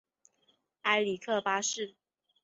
[0.81, 1.93] 埃里克八世。